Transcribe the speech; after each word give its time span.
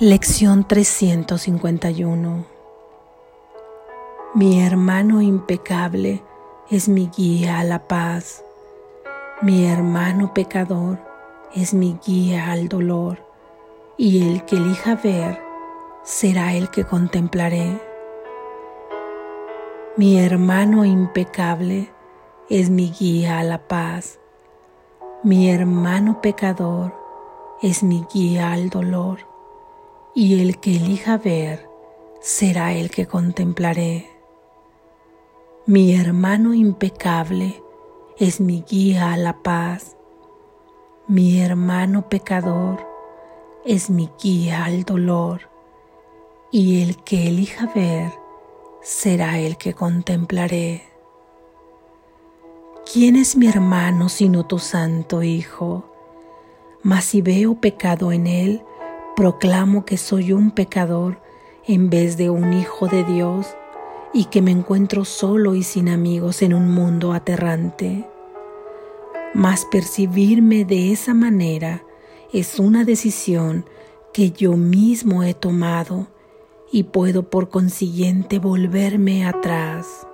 Lección 0.00 0.62
351 0.62 2.46
Mi 4.32 4.62
hermano 4.62 5.20
impecable 5.20 6.22
es 6.70 6.88
mi 6.88 7.08
guía 7.08 7.58
a 7.58 7.64
la 7.64 7.88
paz. 7.88 8.44
Mi 9.42 9.66
hermano 9.66 10.32
pecador 10.34 11.00
es 11.52 11.74
mi 11.74 11.98
guía 12.06 12.52
al 12.52 12.68
dolor. 12.68 13.18
Y 13.96 14.30
el 14.30 14.44
que 14.44 14.58
elija 14.58 14.94
ver 14.94 15.40
será 16.04 16.54
el 16.54 16.70
que 16.70 16.84
contemplaré. 16.84 17.82
Mi 19.96 20.20
hermano 20.20 20.84
impecable 20.84 21.90
es 22.48 22.70
mi 22.70 22.92
guía 22.92 23.40
a 23.40 23.42
la 23.42 23.66
paz. 23.66 24.20
Mi 25.24 25.50
hermano 25.50 26.20
pecador 26.20 26.94
es 27.62 27.82
mi 27.82 28.06
guía 28.14 28.52
al 28.52 28.70
dolor 28.70 29.27
y 30.20 30.40
el 30.40 30.58
que 30.58 30.74
elija 30.74 31.16
ver 31.16 31.70
será 32.20 32.72
el 32.72 32.90
que 32.90 33.06
contemplaré. 33.06 34.10
Mi 35.64 35.94
hermano 35.94 36.54
impecable 36.54 37.62
es 38.18 38.40
mi 38.40 38.64
guía 38.68 39.12
a 39.12 39.16
la 39.16 39.44
paz. 39.44 39.96
Mi 41.06 41.40
hermano 41.40 42.08
pecador 42.08 42.84
es 43.64 43.90
mi 43.90 44.10
guía 44.20 44.64
al 44.64 44.82
dolor, 44.82 45.42
y 46.50 46.82
el 46.82 46.96
que 47.04 47.28
elija 47.28 47.70
ver 47.72 48.10
será 48.82 49.38
el 49.38 49.56
que 49.56 49.72
contemplaré. 49.72 50.82
¿Quién 52.92 53.14
es 53.14 53.36
mi 53.36 53.46
hermano 53.46 54.08
sino 54.08 54.46
tu 54.46 54.58
santo 54.58 55.22
Hijo? 55.22 55.84
Mas 56.82 57.04
si 57.04 57.22
veo 57.22 57.54
pecado 57.60 58.10
en 58.10 58.26
él, 58.26 58.64
proclamo 59.18 59.84
que 59.84 59.96
soy 59.96 60.32
un 60.32 60.52
pecador 60.52 61.20
en 61.66 61.90
vez 61.90 62.16
de 62.16 62.30
un 62.30 62.52
hijo 62.52 62.86
de 62.86 63.02
Dios 63.02 63.48
y 64.14 64.26
que 64.26 64.40
me 64.40 64.52
encuentro 64.52 65.04
solo 65.04 65.56
y 65.56 65.64
sin 65.64 65.88
amigos 65.88 66.40
en 66.40 66.54
un 66.54 66.70
mundo 66.70 67.12
aterrante. 67.12 68.08
Mas 69.34 69.64
percibirme 69.64 70.64
de 70.64 70.92
esa 70.92 71.14
manera 71.14 71.82
es 72.32 72.60
una 72.60 72.84
decisión 72.84 73.64
que 74.12 74.30
yo 74.30 74.52
mismo 74.52 75.24
he 75.24 75.34
tomado 75.34 76.06
y 76.70 76.84
puedo 76.84 77.28
por 77.28 77.48
consiguiente 77.48 78.38
volverme 78.38 79.26
atrás. 79.26 80.06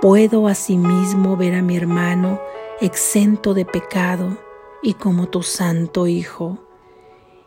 Puedo 0.00 0.48
asimismo 0.48 1.36
ver 1.36 1.56
a 1.56 1.60
mi 1.60 1.76
hermano 1.76 2.40
exento 2.80 3.52
de 3.52 3.66
pecado 3.66 4.38
y 4.82 4.94
como 4.94 5.28
tu 5.28 5.42
santo 5.42 6.06
Hijo 6.06 6.58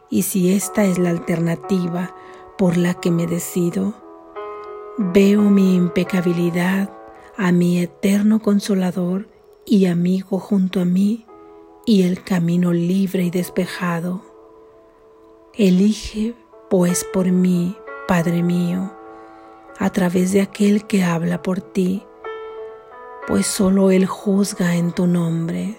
y 0.10 0.24
si 0.24 0.54
esta 0.54 0.86
es 0.86 0.98
la 0.98 1.10
alternativa 1.10 2.16
por 2.58 2.78
la 2.78 2.94
que 2.94 3.12
me 3.12 3.28
decido, 3.28 3.94
veo 4.98 5.42
mi 5.42 5.76
impecabilidad 5.76 6.90
a 7.38 7.52
mi 7.52 7.80
eterno 7.80 8.40
consolador 8.40 9.28
y 9.66 9.88
amigo 9.88 10.40
junto 10.40 10.80
a 10.80 10.86
mí 10.86 11.26
y 11.86 12.04
el 12.04 12.24
camino 12.24 12.72
libre 12.72 13.24
y 13.24 13.30
despejado. 13.30 14.22
Elige 15.54 16.36
pues 16.70 17.06
por 17.14 17.32
mí, 17.32 17.76
Padre 18.08 18.44
mío, 18.44 18.94
a 19.80 19.90
través 19.90 20.32
de 20.32 20.42
aquel 20.42 20.86
que 20.86 21.04
habla 21.04 21.42
por 21.42 21.62
ti, 21.62 22.04
pues 23.28 23.48
solo 23.48 23.92
Él 23.92 24.06
juzga 24.06 24.76
en 24.76 24.92
tu 24.92 25.08
nombre. 25.08 25.78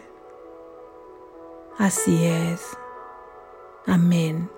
Así 1.79 2.25
es. 2.25 2.77
Amén. 3.87 4.51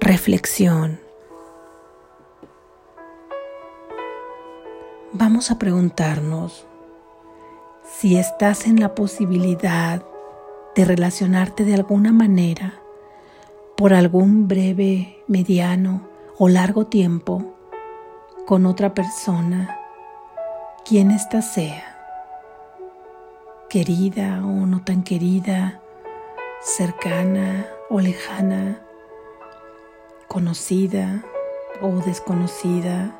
Reflexión. 0.00 1.00
Vamos 5.12 5.52
a 5.52 5.58
preguntarnos 5.58 6.66
si 7.84 8.16
estás 8.18 8.66
en 8.66 8.80
la 8.80 8.96
posibilidad 8.96 10.04
de 10.74 10.84
relacionarte 10.84 11.64
de 11.64 11.74
alguna 11.74 12.12
manera 12.12 12.74
por 13.76 13.94
algún 13.94 14.48
breve, 14.48 15.22
mediano 15.28 16.02
o 16.36 16.48
largo 16.48 16.86
tiempo 16.86 17.54
con 18.44 18.66
otra 18.66 18.92
persona, 18.92 19.78
quien 20.84 21.12
ésta 21.12 21.42
sea 21.42 21.95
querida 23.68 24.42
o 24.44 24.66
no 24.66 24.82
tan 24.82 25.02
querida, 25.02 25.80
cercana 26.60 27.66
o 27.90 28.00
lejana, 28.00 28.80
conocida 30.28 31.24
o 31.82 31.90
desconocida, 32.04 33.18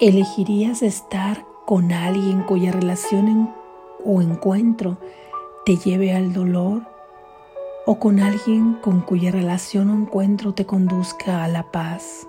elegirías 0.00 0.82
estar 0.82 1.44
con 1.64 1.92
alguien 1.92 2.42
cuya 2.42 2.72
relación 2.72 3.54
o 4.04 4.20
encuentro 4.20 4.98
te 5.64 5.76
lleve 5.76 6.14
al 6.14 6.32
dolor 6.32 6.82
o 7.86 7.98
con 7.98 8.20
alguien 8.20 8.74
con 8.82 9.00
cuya 9.00 9.30
relación 9.30 9.90
o 9.90 9.94
encuentro 9.94 10.52
te 10.52 10.66
conduzca 10.66 11.42
a 11.42 11.48
la 11.48 11.70
paz. 11.70 12.26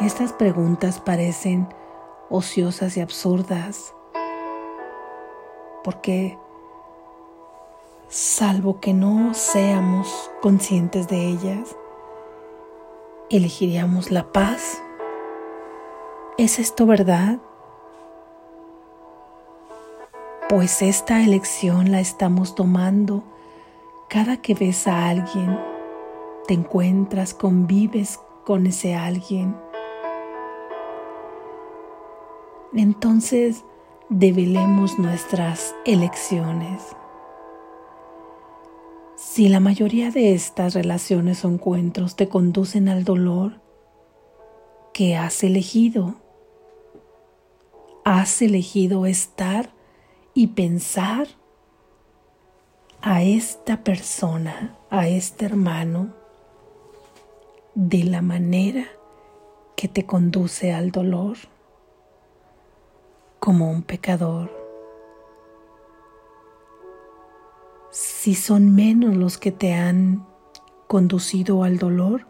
Estas 0.00 0.32
preguntas 0.32 1.00
parecen 1.00 1.68
ociosas 2.28 2.96
y 2.96 3.00
absurdas, 3.00 3.94
porque 5.84 6.38
salvo 8.08 8.80
que 8.80 8.94
no 8.94 9.34
seamos 9.34 10.30
conscientes 10.40 11.06
de 11.08 11.28
ellas, 11.28 11.76
elegiríamos 13.30 14.10
la 14.10 14.32
paz. 14.32 14.82
¿Es 16.38 16.58
esto 16.58 16.86
verdad? 16.86 17.38
Pues 20.48 20.82
esta 20.82 21.22
elección 21.22 21.92
la 21.92 22.00
estamos 22.00 22.54
tomando 22.54 23.22
cada 24.08 24.38
que 24.38 24.54
ves 24.54 24.86
a 24.86 25.08
alguien, 25.08 25.58
te 26.46 26.54
encuentras, 26.54 27.34
convives 27.34 28.20
con 28.44 28.66
ese 28.66 28.94
alguien. 28.94 29.56
Entonces, 32.72 33.64
develemos 34.10 34.98
nuestras 34.98 35.74
elecciones. 35.86 36.82
Si 39.16 39.48
la 39.48 39.60
mayoría 39.60 40.10
de 40.10 40.34
estas 40.34 40.74
relaciones 40.74 41.44
o 41.44 41.48
encuentros 41.48 42.14
te 42.14 42.28
conducen 42.28 42.88
al 42.88 43.04
dolor, 43.04 43.60
¿qué 44.92 45.16
has 45.16 45.42
elegido? 45.42 46.16
¿Has 48.04 48.42
elegido 48.42 49.06
estar 49.06 49.70
y 50.34 50.48
pensar 50.48 51.28
a 53.00 53.22
esta 53.22 53.82
persona, 53.82 54.76
a 54.90 55.08
este 55.08 55.46
hermano, 55.46 56.14
de 57.74 58.04
la 58.04 58.20
manera 58.20 58.86
que 59.76 59.88
te 59.88 60.04
conduce 60.04 60.74
al 60.74 60.90
dolor? 60.90 61.53
Como 63.44 63.70
un 63.70 63.82
pecador. 63.82 64.50
Si 67.90 68.34
son 68.34 68.74
menos 68.74 69.14
los 69.16 69.36
que 69.36 69.52
te 69.52 69.74
han 69.74 70.26
conducido 70.86 71.62
al 71.62 71.76
dolor, 71.76 72.26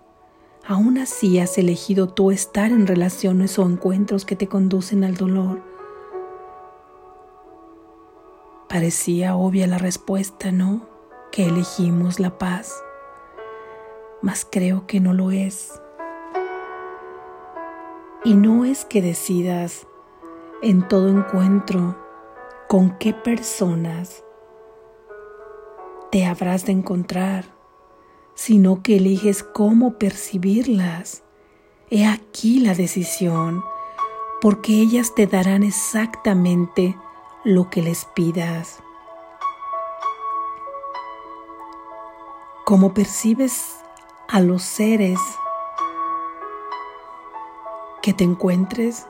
aún 0.66 0.98
así 0.98 1.38
has 1.38 1.56
elegido 1.56 2.08
tú 2.08 2.32
estar 2.32 2.72
en 2.72 2.88
relaciones 2.88 3.60
o 3.60 3.62
encuentros 3.62 4.24
que 4.24 4.34
te 4.34 4.48
conducen 4.48 5.04
al 5.04 5.14
dolor. 5.14 5.62
Parecía 8.68 9.36
obvia 9.36 9.68
la 9.68 9.78
respuesta, 9.78 10.50
¿no? 10.50 10.84
Que 11.30 11.46
elegimos 11.46 12.18
la 12.18 12.38
paz, 12.38 12.74
mas 14.20 14.44
creo 14.50 14.88
que 14.88 14.98
no 14.98 15.14
lo 15.14 15.30
es. 15.30 15.80
Y 18.24 18.34
no 18.34 18.64
es 18.64 18.84
que 18.84 19.00
decidas 19.00 19.86
en 20.64 20.88
todo 20.88 21.08
encuentro 21.08 21.94
con 22.68 22.96
qué 22.96 23.12
personas 23.12 24.24
te 26.10 26.24
habrás 26.24 26.64
de 26.64 26.72
encontrar, 26.72 27.44
sino 28.32 28.82
que 28.82 28.96
eliges 28.96 29.42
cómo 29.42 29.98
percibirlas. 29.98 31.22
He 31.90 32.06
aquí 32.06 32.60
la 32.60 32.72
decisión, 32.72 33.62
porque 34.40 34.80
ellas 34.80 35.14
te 35.14 35.26
darán 35.26 35.64
exactamente 35.64 36.96
lo 37.44 37.68
que 37.68 37.82
les 37.82 38.06
pidas. 38.06 38.82
Como 42.64 42.94
percibes 42.94 43.80
a 44.28 44.40
los 44.40 44.62
seres 44.62 45.20
que 48.00 48.14
te 48.14 48.24
encuentres, 48.24 49.06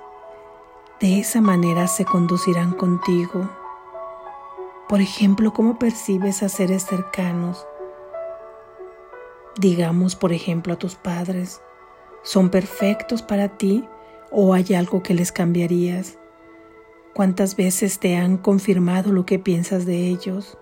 de 1.01 1.21
esa 1.21 1.41
manera 1.41 1.87
se 1.87 2.05
conducirán 2.05 2.73
contigo. 2.73 3.51
Por 4.89 5.01
ejemplo, 5.01 5.53
¿cómo 5.53 5.79
percibes 5.79 6.43
a 6.43 6.49
seres 6.49 6.85
cercanos? 6.85 7.67
Digamos, 9.59 10.17
por 10.17 10.33
ejemplo, 10.33 10.75
a 10.75 10.79
tus 10.79 10.95
padres. 10.95 11.61
¿Son 12.23 12.51
perfectos 12.51 13.23
para 13.23 13.57
ti 13.57 13.87
o 14.31 14.55
hay 14.55 14.75
algo 14.75 15.03
que 15.03 15.15
les 15.15 15.33
cambiarías? 15.33 16.19
¿Cuántas 17.15 17.57
veces 17.57 17.99
te 17.99 18.17
han 18.17 18.39
confirmado 18.39 19.13
lo 19.13 19.27
que 19.27 19.39
piensas 19.39 19.87
de 19.87 20.09
ellos? 20.09 20.59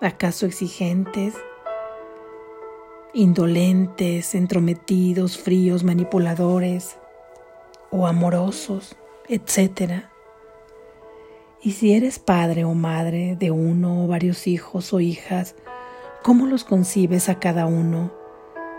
¿Acaso 0.00 0.46
exigentes? 0.46 1.34
indolentes, 3.12 4.34
entrometidos, 4.34 5.38
fríos, 5.38 5.82
manipuladores 5.84 6.96
o 7.90 8.06
amorosos, 8.06 8.96
etc. 9.30 10.06
Y 11.62 11.72
si 11.72 11.94
eres 11.94 12.18
padre 12.18 12.64
o 12.64 12.74
madre 12.74 13.36
de 13.38 13.52
uno 13.52 14.04
o 14.04 14.08
varios 14.08 14.48
hijos 14.48 14.92
o 14.92 14.98
hijas, 14.98 15.54
¿cómo 16.22 16.46
los 16.46 16.64
concibes 16.64 17.28
a 17.28 17.38
cada 17.38 17.66
uno? 17.66 18.12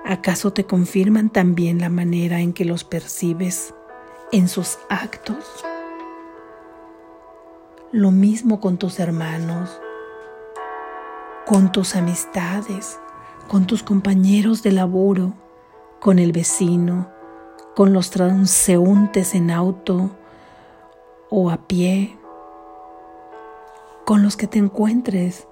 ¿Acaso 0.05 0.51
te 0.51 0.65
confirman 0.65 1.29
también 1.29 1.79
la 1.79 1.89
manera 1.89 2.41
en 2.41 2.51
que 2.51 2.65
los 2.65 2.83
percibes 2.83 3.73
en 4.33 4.49
sus 4.49 4.77
actos? 4.89 5.63
Lo 7.93 8.11
mismo 8.11 8.59
con 8.59 8.77
tus 8.77 8.99
hermanos, 8.99 9.79
con 11.45 11.71
tus 11.71 11.95
amistades, 11.95 12.99
con 13.47 13.67
tus 13.67 13.83
compañeros 13.83 14.63
de 14.63 14.73
laburo, 14.73 15.33
con 15.99 16.19
el 16.19 16.33
vecino, 16.33 17.09
con 17.73 17.93
los 17.93 18.09
transeúntes 18.09 19.33
en 19.33 19.51
auto 19.51 20.17
o 21.31 21.49
a 21.49 21.65
pie, 21.65 22.17
con 24.05 24.21
los 24.21 24.35
que 24.35 24.47
te 24.47 24.59
encuentres, 24.59 25.47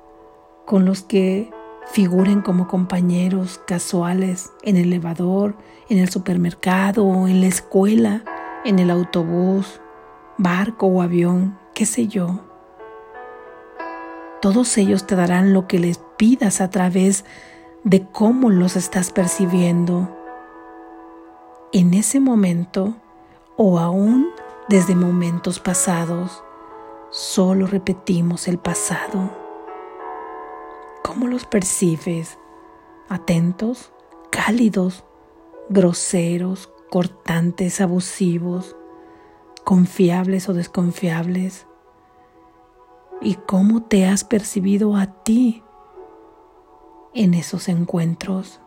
con 0.66 0.86
los 0.86 1.02
que 1.02 1.52
figuren 1.88 2.42
como 2.42 2.68
compañeros 2.68 3.60
casuales 3.66 4.52
en 4.62 4.76
el 4.76 4.88
elevador, 4.88 5.56
en 5.88 5.98
el 5.98 6.10
supermercado, 6.10 7.28
en 7.28 7.42
la 7.42 7.48
escuela, 7.48 8.24
en 8.66 8.78
el 8.78 8.92
autobús, 8.92 9.80
barco 10.38 10.88
o 10.88 11.02
avión, 11.02 11.58
qué 11.74 11.86
sé 11.86 12.08
yo. 12.08 12.42
Todos 14.42 14.78
ellos 14.78 15.08
te 15.08 15.16
darán 15.16 15.54
lo 15.54 15.66
que 15.68 15.80
les 15.80 15.98
pidas 16.18 16.60
a 16.60 16.70
través 16.70 17.24
de 17.86 18.06
cómo 18.06 18.50
los 18.50 18.76
estás 18.76 19.12
percibiendo 19.12 20.14
en 21.72 21.94
ese 21.94 22.20
momento 22.20 22.96
o 23.56 23.80
aún 23.80 24.28
desde 24.70 24.96
momentos 24.96 25.60
pasados. 25.60 26.44
Solo 27.10 27.68
repetimos 27.68 28.48
el 28.48 28.60
pasado. 28.60 29.32
¿Cómo 31.04 31.28
los 31.28 31.46
percibes? 31.46 32.38
¿Atentos? 33.10 33.92
¿Cálidos? 34.30 35.04
¿Groseros? 35.70 36.72
¿Cortantes? 36.90 37.82
¿Abusivos? 37.82 38.76
¿Confiables 39.64 40.48
o 40.48 40.54
desconfiables? 40.54 41.66
¿Y 43.22 43.36
cómo 43.36 43.84
te 43.84 44.06
has 44.06 44.24
percibido 44.24 44.96
a 44.96 45.08
ti 45.24 45.64
en 47.14 47.34
esos 47.34 47.70
encuentros. 47.70 48.62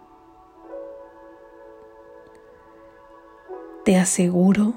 Te 3.85 3.97
aseguro 3.97 4.75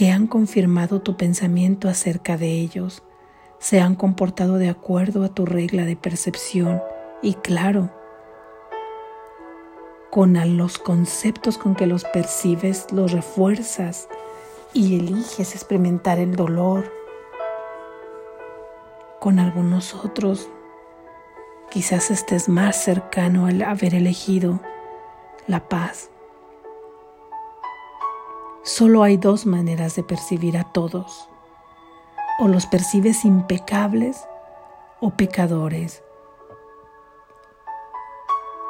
que 0.00 0.10
han 0.10 0.28
confirmado 0.28 1.02
tu 1.02 1.18
pensamiento 1.18 1.86
acerca 1.86 2.38
de 2.38 2.52
ellos, 2.52 3.02
se 3.58 3.82
han 3.82 3.96
comportado 3.96 4.54
de 4.56 4.70
acuerdo 4.70 5.24
a 5.24 5.28
tu 5.28 5.44
regla 5.44 5.84
de 5.84 5.94
percepción 5.94 6.82
y 7.20 7.34
claro, 7.34 7.90
con 10.08 10.38
los 10.56 10.78
conceptos 10.78 11.58
con 11.58 11.74
que 11.74 11.86
los 11.86 12.04
percibes 12.04 12.86
los 12.92 13.12
refuerzas 13.12 14.08
y 14.72 14.98
eliges 14.98 15.54
experimentar 15.54 16.18
el 16.18 16.34
dolor. 16.34 16.90
Con 19.18 19.38
algunos 19.38 19.94
otros 19.94 20.48
Quizás 21.70 22.10
estés 22.10 22.48
más 22.48 22.82
cercano 22.82 23.44
al 23.44 23.60
haber 23.60 23.94
elegido 23.94 24.60
la 25.46 25.68
paz. 25.68 26.08
Solo 28.80 29.02
hay 29.02 29.18
dos 29.18 29.44
maneras 29.44 29.94
de 29.96 30.02
percibir 30.02 30.56
a 30.56 30.64
todos. 30.64 31.28
O 32.38 32.48
los 32.48 32.64
percibes 32.64 33.26
impecables 33.26 34.26
o 35.00 35.10
pecadores. 35.10 36.02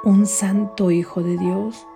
Un 0.02 0.26
santo 0.26 0.90
hijo 0.90 1.22
de 1.22 1.38
Dios 1.38 1.86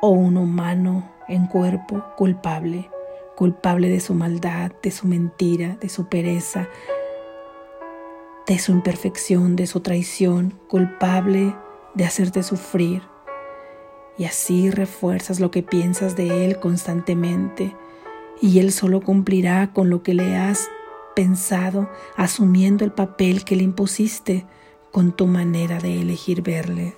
o 0.00 0.10
un 0.10 0.36
humano 0.36 1.10
en 1.26 1.48
cuerpo 1.48 2.00
culpable, 2.16 2.92
culpable 3.34 3.88
de 3.88 3.98
su 3.98 4.14
maldad, 4.14 4.70
de 4.80 4.92
su 4.92 5.08
mentira, 5.08 5.78
de 5.80 5.88
su 5.88 6.06
pereza, 6.06 6.68
de 8.46 8.56
su 8.60 8.70
imperfección, 8.70 9.56
de 9.56 9.66
su 9.66 9.80
traición, 9.80 10.56
culpable 10.68 11.56
de 11.94 12.04
hacerte 12.04 12.44
sufrir. 12.44 13.02
Y 14.18 14.24
así 14.24 14.70
refuerzas 14.70 15.40
lo 15.40 15.50
que 15.50 15.62
piensas 15.62 16.16
de 16.16 16.44
Él 16.44 16.58
constantemente, 16.58 17.76
y 18.40 18.58
Él 18.58 18.72
solo 18.72 19.00
cumplirá 19.00 19.72
con 19.72 19.90
lo 19.90 20.02
que 20.02 20.14
le 20.14 20.36
has 20.36 20.68
pensado, 21.14 21.88
asumiendo 22.16 22.84
el 22.84 22.92
papel 22.92 23.44
que 23.44 23.56
le 23.56 23.62
impusiste 23.62 24.46
con 24.92 25.12
tu 25.12 25.26
manera 25.26 25.78
de 25.78 26.00
elegir 26.00 26.42
verle. 26.42 26.94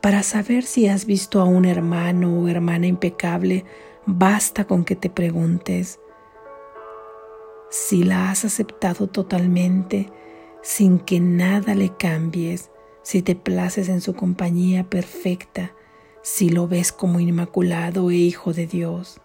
Para 0.00 0.22
saber 0.22 0.64
si 0.64 0.88
has 0.88 1.04
visto 1.04 1.40
a 1.40 1.44
un 1.44 1.66
hermano 1.66 2.40
o 2.40 2.48
hermana 2.48 2.86
impecable, 2.86 3.64
basta 4.06 4.66
con 4.66 4.84
que 4.84 4.96
te 4.96 5.10
preguntes, 5.10 6.00
si 7.70 8.02
la 8.02 8.30
has 8.30 8.44
aceptado 8.44 9.06
totalmente, 9.06 10.10
sin 10.62 10.98
que 10.98 11.20
nada 11.20 11.74
le 11.74 11.94
cambies, 11.96 12.70
si 13.10 13.22
te 13.22 13.34
places 13.34 13.88
en 13.88 14.00
su 14.00 14.14
compañía 14.14 14.88
perfecta, 14.88 15.74
si 16.22 16.48
lo 16.48 16.68
ves 16.68 16.92
como 16.92 17.18
inmaculado 17.18 18.12
e 18.12 18.14
hijo 18.14 18.52
de 18.52 18.68
Dios. 18.68 19.20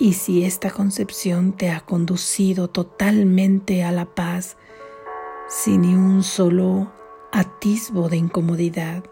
Y 0.00 0.14
si 0.14 0.42
esta 0.42 0.72
concepción 0.72 1.52
te 1.52 1.70
ha 1.70 1.78
conducido 1.78 2.66
totalmente 2.66 3.84
a 3.84 3.92
la 3.92 4.16
paz, 4.16 4.56
sin 5.48 5.82
ni 5.82 5.94
un 5.94 6.24
solo 6.24 6.90
atisbo 7.30 8.08
de 8.08 8.16
incomodidad. 8.16 9.04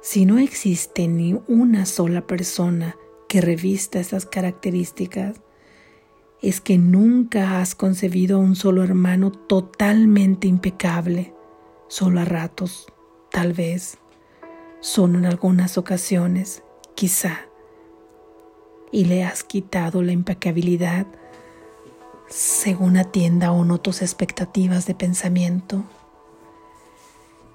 Si 0.00 0.24
no 0.24 0.38
existe 0.38 1.08
ni 1.08 1.38
una 1.46 1.84
sola 1.84 2.26
persona 2.26 2.96
que 3.28 3.42
revista 3.42 4.00
esas 4.00 4.24
características 4.24 5.42
es 6.42 6.60
que 6.60 6.76
nunca 6.76 7.60
has 7.60 7.76
concebido 7.76 8.36
a 8.36 8.40
un 8.40 8.56
solo 8.56 8.82
hermano 8.82 9.30
totalmente 9.30 10.48
impecable, 10.48 11.32
solo 11.86 12.20
a 12.20 12.24
ratos, 12.24 12.86
tal 13.30 13.52
vez, 13.52 13.98
solo 14.80 15.18
en 15.18 15.26
algunas 15.26 15.78
ocasiones, 15.78 16.64
quizá, 16.96 17.42
y 18.90 19.04
le 19.04 19.22
has 19.22 19.44
quitado 19.44 20.02
la 20.02 20.12
impecabilidad 20.12 21.06
según 22.28 22.96
atienda 22.96 23.52
o 23.52 23.64
no 23.64 23.78
tus 23.78 24.02
expectativas 24.02 24.86
de 24.86 24.96
pensamiento, 24.96 25.84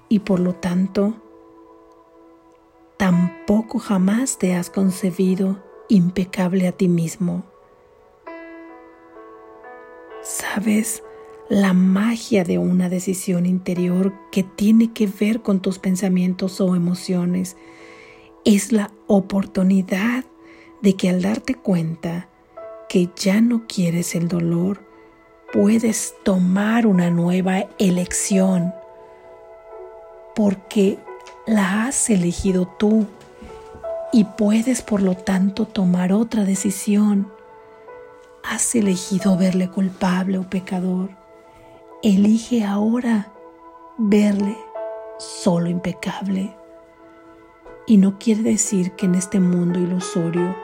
y 0.08 0.20
por 0.20 0.40
lo 0.40 0.54
tanto, 0.54 1.14
tampoco 2.96 3.78
jamás 3.78 4.38
te 4.38 4.54
has 4.54 4.70
concebido 4.70 5.62
impecable 5.90 6.66
a 6.66 6.72
ti 6.72 6.88
mismo. 6.88 7.44
¿Sabes 10.28 11.02
la 11.48 11.72
magia 11.72 12.44
de 12.44 12.58
una 12.58 12.90
decisión 12.90 13.46
interior 13.46 14.12
que 14.30 14.42
tiene 14.42 14.92
que 14.92 15.06
ver 15.06 15.40
con 15.40 15.60
tus 15.60 15.78
pensamientos 15.78 16.60
o 16.60 16.76
emociones? 16.76 17.56
Es 18.44 18.70
la 18.70 18.90
oportunidad 19.06 20.26
de 20.82 20.96
que 20.96 21.08
al 21.08 21.22
darte 21.22 21.54
cuenta 21.54 22.28
que 22.90 23.08
ya 23.16 23.40
no 23.40 23.66
quieres 23.66 24.14
el 24.14 24.28
dolor, 24.28 24.84
puedes 25.50 26.14
tomar 26.24 26.86
una 26.86 27.08
nueva 27.08 27.66
elección 27.78 28.74
porque 30.36 30.98
la 31.46 31.86
has 31.86 32.10
elegido 32.10 32.68
tú 32.78 33.06
y 34.12 34.24
puedes 34.24 34.82
por 34.82 35.00
lo 35.00 35.14
tanto 35.14 35.64
tomar 35.64 36.12
otra 36.12 36.44
decisión. 36.44 37.37
Has 38.42 38.74
elegido 38.74 39.36
verle 39.36 39.68
culpable 39.68 40.38
o 40.38 40.48
pecador. 40.48 41.10
Elige 42.02 42.64
ahora 42.64 43.32
verle 43.98 44.56
solo 45.18 45.68
impecable. 45.68 46.54
Y 47.86 47.96
no 47.96 48.18
quiere 48.18 48.42
decir 48.42 48.92
que 48.92 49.06
en 49.06 49.14
este 49.14 49.40
mundo 49.40 49.80
ilusorio 49.80 50.54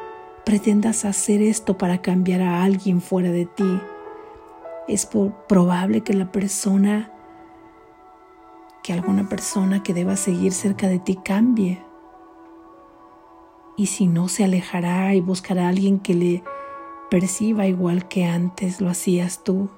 pretendas 0.45 1.04
hacer 1.04 1.43
esto 1.43 1.76
para 1.76 2.00
cambiar 2.02 2.43
a 2.43 2.62
alguien 2.62 3.00
fuera 3.00 3.31
de 3.31 3.47
ti. 3.47 3.81
Es 4.87 5.07
probable 5.07 6.02
que 6.02 6.12
la 6.12 6.31
persona, 6.31 7.11
que 8.83 8.93
alguna 8.93 9.28
persona 9.28 9.83
que 9.83 9.95
deba 9.95 10.16
seguir 10.16 10.52
cerca 10.52 10.87
de 10.88 10.99
ti 10.99 11.16
cambie. 11.16 11.83
Y 13.76 13.87
si 13.87 14.07
no, 14.07 14.28
se 14.28 14.45
alejará 14.45 15.14
y 15.14 15.21
buscará 15.21 15.66
a 15.66 15.69
alguien 15.71 15.99
que 15.99 16.14
le 16.14 16.45
perciba 17.14 17.68
igual 17.68 18.09
que 18.09 18.25
antes 18.25 18.80
lo 18.80 18.90
hacías 18.90 19.44
tú. 19.44 19.71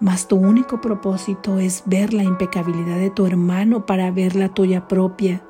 Mas 0.00 0.26
tu 0.26 0.34
único 0.34 0.80
propósito 0.80 1.60
es 1.60 1.84
ver 1.86 2.12
la 2.12 2.24
impecabilidad 2.24 2.96
de 2.98 3.08
tu 3.08 3.24
hermano 3.24 3.86
para 3.86 4.10
ver 4.10 4.34
la 4.34 4.48
tuya 4.48 4.88
propia 4.88 5.40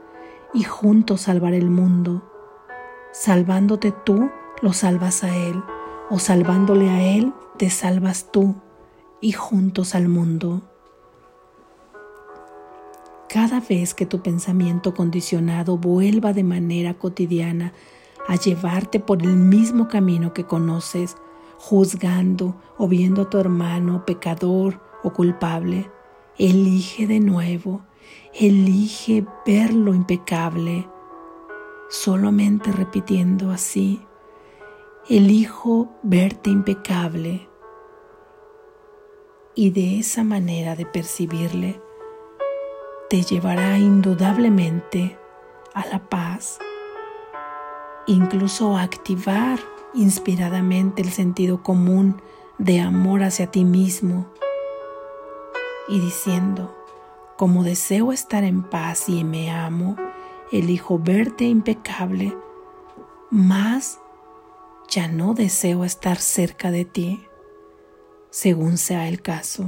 y 0.52 0.64
juntos 0.64 1.22
salvar 1.22 1.54
el 1.54 1.70
mundo. 1.70 2.30
Salvándote 3.10 3.90
tú, 3.90 4.28
lo 4.60 4.74
salvas 4.74 5.24
a 5.24 5.34
Él, 5.34 5.62
o 6.10 6.18
salvándole 6.18 6.90
a 6.90 7.02
Él, 7.02 7.32
te 7.56 7.70
salvas 7.70 8.30
tú 8.30 8.54
y 9.22 9.32
juntos 9.32 9.94
al 9.94 10.08
mundo. 10.08 10.60
Cada 13.30 13.60
vez 13.60 13.94
que 13.94 14.04
tu 14.04 14.20
pensamiento 14.20 14.92
condicionado 14.92 15.78
vuelva 15.78 16.34
de 16.34 16.44
manera 16.44 16.92
cotidiana 16.98 17.72
a 18.28 18.36
llevarte 18.36 19.00
por 19.00 19.22
el 19.22 19.36
mismo 19.36 19.88
camino 19.88 20.34
que 20.34 20.44
conoces, 20.44 21.16
juzgando 21.56 22.54
o 22.76 22.86
viendo 22.86 23.22
a 23.22 23.30
tu 23.30 23.38
hermano 23.38 24.04
pecador 24.04 24.80
o 25.02 25.14
culpable, 25.14 25.90
elige 26.36 27.06
de 27.06 27.20
nuevo, 27.20 27.86
elige 28.34 29.26
ver 29.46 29.72
lo 29.72 29.94
impecable, 29.94 30.86
solamente 31.88 32.70
repitiendo 32.70 33.50
así, 33.50 34.06
elijo 35.08 35.90
verte 36.02 36.50
impecable. 36.50 37.48
Y 39.54 39.70
de 39.70 40.00
esa 40.00 40.22
manera 40.22 40.76
de 40.76 40.84
percibirle, 40.84 41.80
te 43.08 43.22
llevará 43.22 43.78
indudablemente 43.78 45.18
a 45.72 45.86
la 45.86 46.10
paz, 46.10 46.58
incluso 48.08 48.76
activar 48.76 49.60
inspiradamente 49.94 51.02
el 51.02 51.10
sentido 51.10 51.62
común 51.62 52.20
de 52.56 52.80
amor 52.80 53.22
hacia 53.22 53.50
ti 53.50 53.64
mismo 53.64 54.26
y 55.88 56.00
diciendo, 56.00 56.74
como 57.36 57.62
deseo 57.62 58.12
estar 58.12 58.44
en 58.44 58.62
paz 58.62 59.08
y 59.08 59.24
me 59.24 59.50
amo, 59.50 59.96
elijo 60.50 60.98
verte 60.98 61.44
impecable, 61.44 62.36
más 63.30 64.00
ya 64.88 65.06
no 65.06 65.34
deseo 65.34 65.84
estar 65.84 66.16
cerca 66.16 66.70
de 66.70 66.86
ti, 66.86 67.26
según 68.30 68.78
sea 68.78 69.06
el 69.08 69.20
caso. 69.20 69.66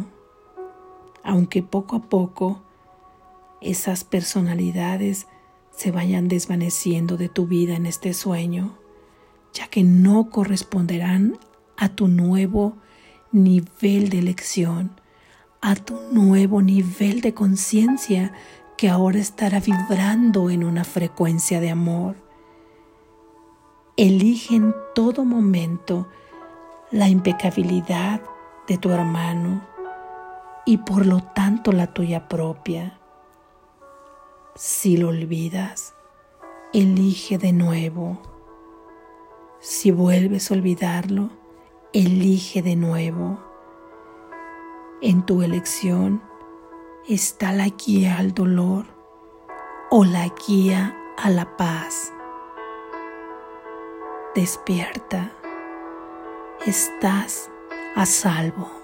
Aunque 1.23 1.63
poco 1.63 1.97
a 1.97 2.03
poco 2.03 2.63
esas 3.61 4.05
personalidades 4.05 5.27
se 5.71 5.91
vayan 5.91 6.29
desvaneciendo 6.29 7.17
de 7.17 7.29
tu 7.29 7.47
vida 7.47 7.75
en 7.75 7.87
este 7.87 8.13
sueño, 8.13 8.79
ya 9.53 9.69
que 9.69 9.83
no 9.83 10.31
corresponderán 10.31 11.39
a 11.77 11.89
tu 11.89 12.09
nuevo 12.09 12.77
nivel 13.33 14.11
de 14.11 14.19
elección, 14.19 14.91
a 15.61 15.75
tu 15.75 15.99
nuevo 16.13 16.63
nivel 16.63 17.21
de 17.21 17.35
conciencia 17.35 18.33
que 18.77 18.89
ahora 18.89 19.19
estará 19.19 19.61
vibrando 19.61 20.51
en 20.51 20.65
una 20.65 20.85
frecuencia 20.85 21.61
de 21.61 21.71
amor. 21.71 22.17
Elige 23.97 24.57
en 24.57 24.75
todo 24.95 25.25
momento 25.25 26.09
la 26.91 27.09
impecabilidad 27.09 28.23
de 28.67 28.79
tu 28.79 28.91
hermano 28.91 29.67
y 30.65 30.79
por 30.79 31.07
lo 31.07 31.21
tanto 31.21 31.73
la 31.73 31.89
tuya 31.89 32.29
propia. 32.29 33.00
Si 34.55 34.97
lo 34.97 35.09
olvidas, 35.09 35.95
elige 36.73 37.39
de 37.39 37.53
nuevo 37.53 38.31
si 39.63 39.91
vuelves 39.91 40.51
a 40.51 40.55
olvidarlo, 40.55 41.29
elige 41.93 42.63
de 42.63 42.77
nuevo. 42.77 43.39
En 45.03 45.27
tu 45.27 45.43
elección 45.43 46.23
está 47.07 47.53
la 47.53 47.69
guía 47.69 48.17
al 48.17 48.33
dolor 48.33 48.87
o 49.91 50.03
la 50.07 50.33
guía 50.47 50.97
a 51.19 51.29
la 51.29 51.59
paz. 51.59 52.11
Despierta, 54.35 55.31
estás 56.65 57.51
a 57.97 58.07
salvo. 58.07 58.80